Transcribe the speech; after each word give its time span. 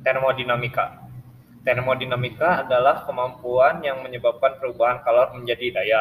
termodinamika. 0.00 1.04
Termodinamika 1.60 2.64
adalah 2.64 3.04
kemampuan 3.04 3.84
yang 3.84 4.00
menyebabkan 4.00 4.56
perubahan 4.56 5.04
kalor 5.04 5.36
menjadi 5.36 5.76
daya. 5.76 6.00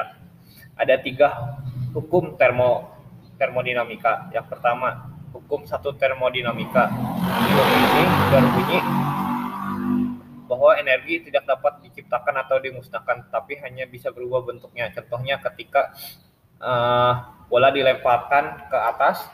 Ada 0.80 0.96
tiga 1.04 1.60
hukum 1.92 2.40
termo 2.40 2.96
termodinamika. 3.36 4.32
Yang 4.32 4.56
pertama, 4.56 5.12
hukum 5.36 5.68
satu 5.68 5.92
termodinamika. 6.00 6.88
Hukum 6.88 7.68
ini 7.76 8.04
berbunyi 8.32 8.80
bahwa 10.50 10.74
energi 10.80 11.22
tidak 11.30 11.46
dapat 11.46 11.86
diciptakan 11.86 12.42
atau 12.42 12.58
dimusnahkan, 12.58 13.30
tapi 13.30 13.60
hanya 13.62 13.86
bisa 13.86 14.10
berubah 14.10 14.48
bentuknya. 14.48 14.90
Contohnya 14.96 15.38
ketika 15.44 15.94
uh, 16.58 17.14
bola 17.52 17.70
dilemparkan 17.70 18.66
ke 18.72 18.78
atas, 18.80 19.28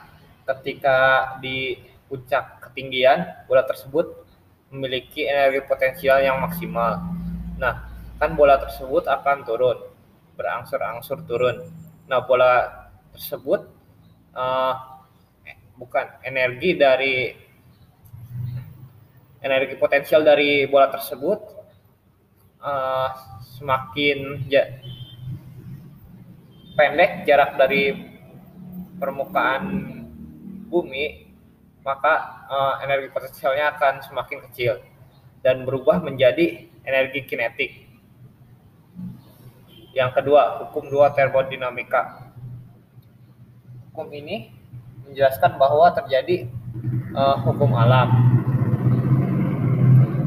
ketika 0.44 0.96
di 1.40 1.80
puncak 2.10 2.60
ketinggian, 2.68 3.46
bola 3.48 3.64
tersebut 3.64 4.25
memiliki 4.70 5.26
energi 5.26 5.62
potensial 5.64 6.18
yang 6.22 6.42
maksimal. 6.42 6.98
Nah, 7.56 7.74
kan 8.18 8.34
bola 8.34 8.58
tersebut 8.58 9.06
akan 9.06 9.46
turun, 9.46 9.78
berangsur-angsur 10.34 11.22
turun. 11.28 11.70
Nah, 12.06 12.22
bola 12.24 12.86
tersebut 13.14 13.66
uh, 14.36 14.74
bukan 15.76 16.06
energi 16.24 16.76
dari 16.76 17.16
energi 19.44 19.74
potensial 19.78 20.24
dari 20.24 20.66
bola 20.66 20.90
tersebut 20.90 21.38
uh, 22.64 23.08
semakin 23.56 24.48
ja, 24.50 24.64
pendek 26.76 27.24
jarak 27.28 27.56
dari 27.56 27.94
permukaan 28.96 29.64
bumi 30.66 31.25
maka 31.86 32.42
uh, 32.50 32.82
energi 32.82 33.14
potensialnya 33.14 33.78
akan 33.78 34.02
semakin 34.02 34.42
kecil 34.50 34.82
dan 35.46 35.62
berubah 35.62 36.02
menjadi 36.02 36.66
energi 36.82 37.22
kinetik. 37.22 37.86
Yang 39.94 40.10
kedua, 40.18 40.66
hukum 40.66 40.90
dua 40.90 41.14
termodinamika. 41.14 42.34
Hukum 43.94 44.10
ini 44.10 44.50
menjelaskan 45.06 45.54
bahwa 45.56 45.94
terjadi 45.94 46.50
uh, 47.14 47.38
hukum 47.46 47.70
alam 47.78 48.10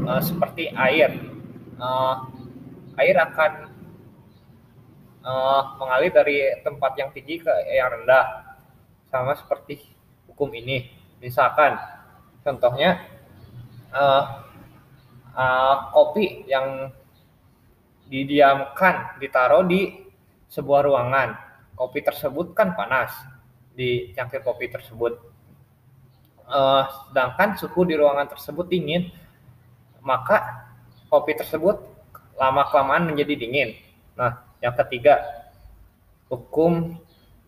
uh, 0.08 0.18
seperti 0.24 0.72
air. 0.72 1.12
Uh, 1.76 2.24
air 2.96 3.20
akan 3.20 3.52
uh, 5.22 5.76
mengalir 5.76 6.08
dari 6.08 6.56
tempat 6.64 6.96
yang 6.96 7.12
tinggi 7.12 7.44
ke 7.44 7.52
yang 7.76 7.92
rendah, 8.00 8.56
sama 9.12 9.36
seperti 9.36 9.84
hukum 10.26 10.50
ini 10.56 10.99
Misalkan 11.20 11.76
contohnya 12.40 13.04
uh, 13.92 14.24
uh, 15.36 15.76
kopi 15.92 16.48
yang 16.48 16.88
didiamkan 18.10 19.20
ditaruh 19.22 19.62
di 19.68 20.10
sebuah 20.50 20.88
ruangan. 20.88 21.38
Kopi 21.78 22.04
tersebut 22.04 22.52
kan 22.52 22.76
panas 22.76 23.14
di 23.72 24.12
cangkir 24.12 24.42
kopi 24.44 24.68
tersebut. 24.68 25.16
Uh, 26.50 26.82
sedangkan 27.08 27.54
suhu 27.54 27.86
di 27.86 27.94
ruangan 27.94 28.26
tersebut 28.26 28.66
dingin, 28.66 29.14
maka 30.02 30.66
kopi 31.06 31.38
tersebut 31.38 31.78
lama 32.34 32.66
kelamaan 32.68 33.06
menjadi 33.06 33.38
dingin. 33.38 33.78
Nah, 34.18 34.42
yang 34.58 34.74
ketiga, 34.74 35.20
hukum 36.26 36.98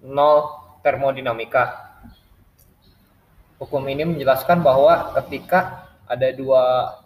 nol 0.01 0.39
termodinamika. 0.87 1.92
Hukum 3.63 3.87
ini 3.87 4.03
menjelaskan 4.03 4.59
bahwa 4.59 5.15
ketika 5.23 5.87
ada 6.11 6.35
dua 6.35 6.99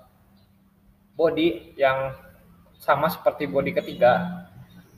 body 1.13 1.77
yang 1.77 2.17
sama 2.81 3.13
seperti 3.13 3.45
body 3.45 3.77
ketiga, 3.77 4.41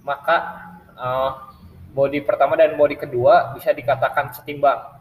maka 0.07 0.71
uh, 0.95 1.51
body 1.91 2.23
pertama 2.23 2.55
dan 2.55 2.79
body 2.79 2.95
kedua 2.95 3.59
bisa 3.59 3.75
dikatakan 3.75 4.31
setimbang. 4.39 4.98